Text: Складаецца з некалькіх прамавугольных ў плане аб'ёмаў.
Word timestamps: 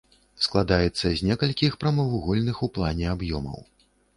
Складаецца 0.45 1.11
з 1.19 1.27
некалькіх 1.27 1.77
прамавугольных 1.83 2.57
ў 2.65 2.67
плане 2.79 3.05
аб'ёмаў. 3.17 3.65